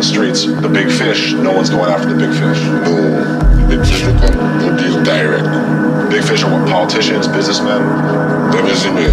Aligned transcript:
the 0.00 0.06
young 0.06 0.22
kids 0.22 0.46
on 0.46 0.46
the 0.46 0.46
streets. 0.46 0.46
The 0.46 0.68
big 0.68 0.90
fish, 0.90 1.32
no 1.32 1.52
one's 1.52 1.70
going 1.70 1.90
after 1.90 2.08
the 2.08 2.14
big 2.14 2.30
fish. 2.30 2.60
No, 2.64 3.68
big 3.68 3.80
fish 3.80 4.02
will 4.04 4.18
come, 4.18 4.76
deal 4.76 5.02
direct. 5.02 6.10
Big 6.10 6.24
fish 6.24 6.42
are 6.42 6.50
what 6.50 6.68
politicians, 6.68 7.28
businessmen. 7.28 7.82
In 8.58 8.94
there. 8.94 9.12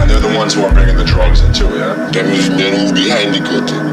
And 0.00 0.10
they're 0.10 0.20
the 0.20 0.36
ones 0.36 0.54
who 0.54 0.62
are 0.62 0.72
bringing 0.72 0.96
the 0.96 1.04
drugs 1.04 1.40
in 1.40 1.52
too, 1.52 1.66
yeah? 1.66 2.10
Them 2.10 2.26
is 2.26 2.48
them 2.48 2.74
who 2.74 2.92
behind 2.92 3.34
the 3.34 3.40
curtain. 3.40 3.84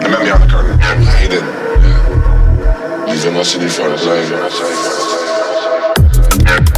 The 0.00 0.08
men 0.08 0.20
behind 0.24 0.42
the 0.42 0.48
curtain. 0.48 0.78
Hidden. 1.18 1.44
Yeah. 1.84 3.12
These 3.12 3.26
are 3.26 3.32
not 3.32 3.54
in 3.54 3.60
the 3.60 3.68
front 3.68 4.02
line. 6.56 6.69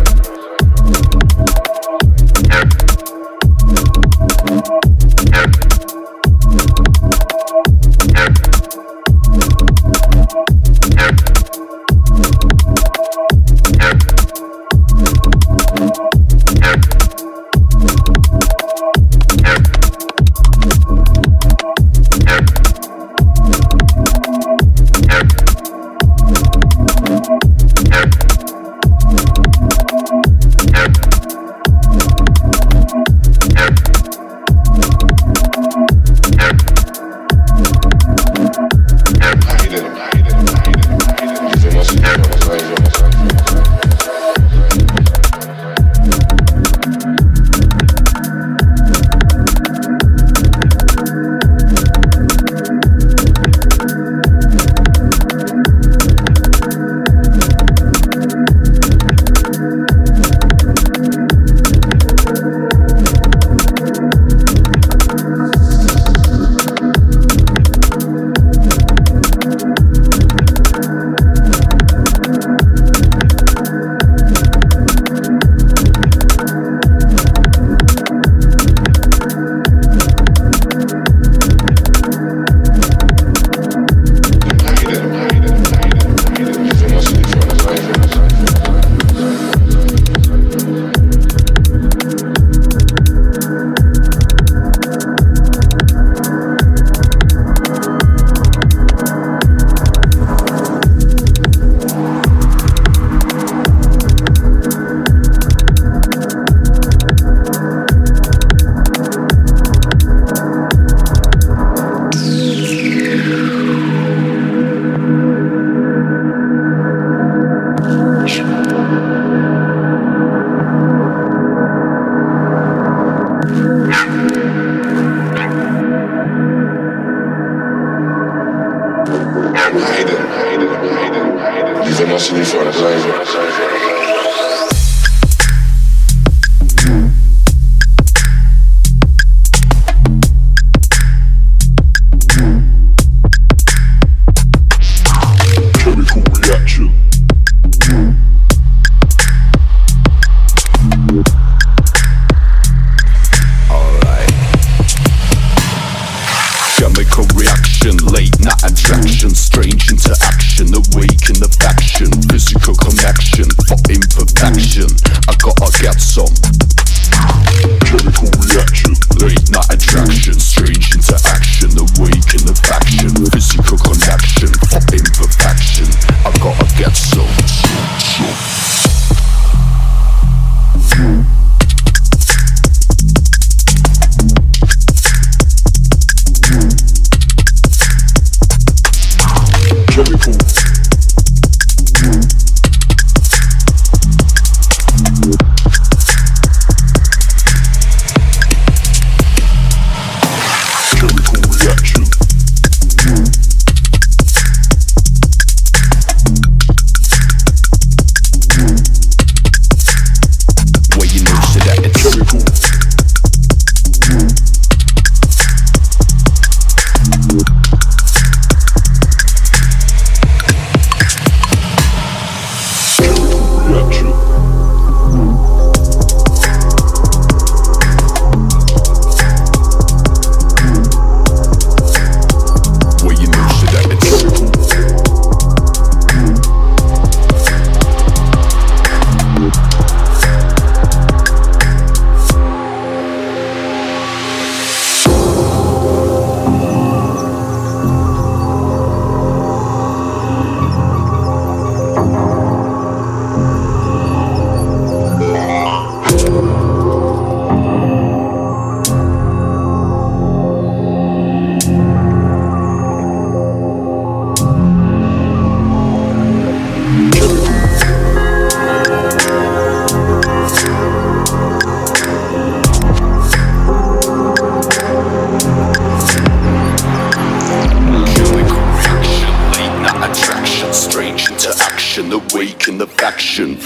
Hayden, 129.80 130.16
Hayden, 130.38 130.68
Hayden, 130.98 131.38
Hayden. 131.38 131.84
Vive 131.84 132.06
nosso 132.06 132.34
uniforme, 132.34 132.70
Hayden. 132.72 134.01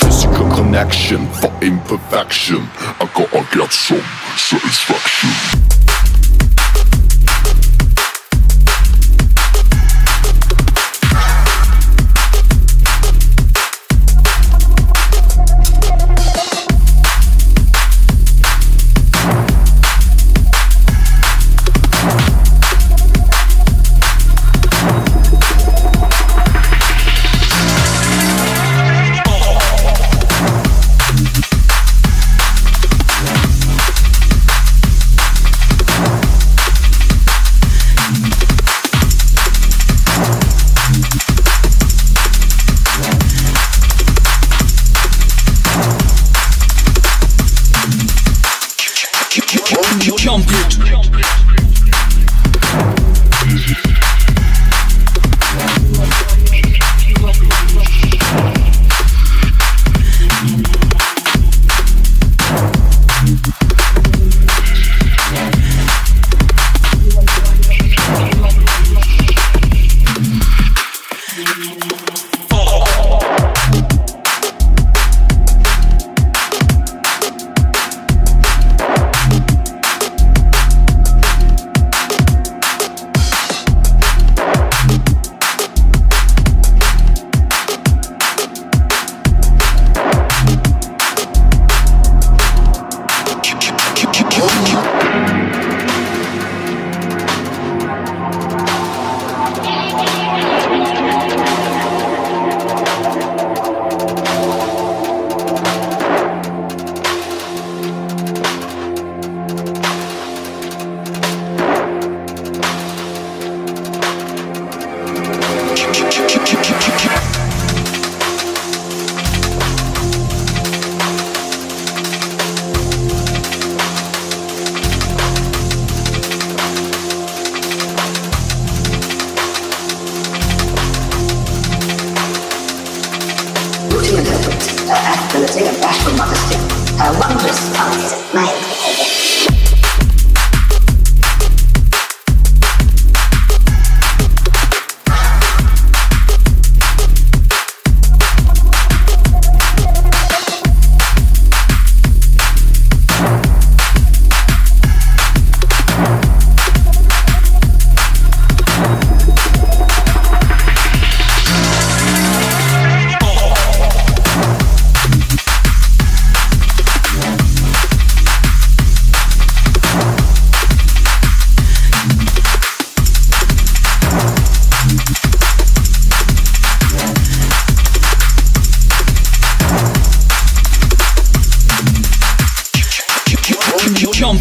Physical 0.06 0.48
connection 0.54 1.26
for 1.40 1.50
imperfection. 1.60 2.62
I 3.02 3.10
gotta 3.12 3.42
get 3.52 3.72
some 3.72 4.06
satisfaction. 4.38 5.30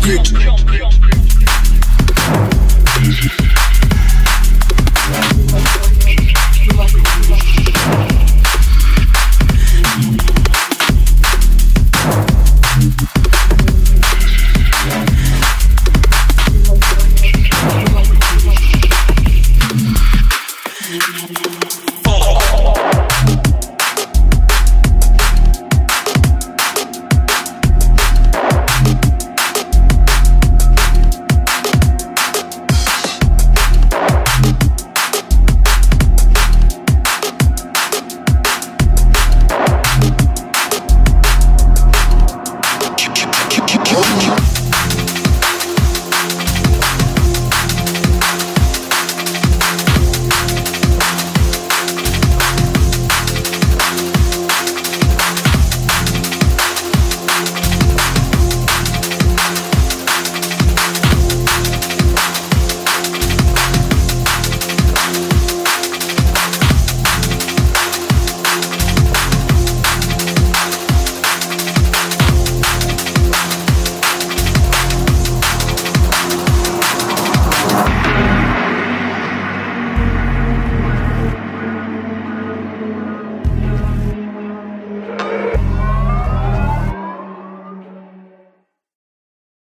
bitch. 0.06 0.45